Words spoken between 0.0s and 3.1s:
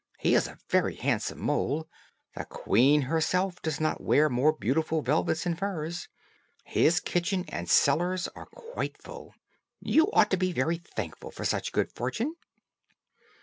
He is a very handsome mole; the queen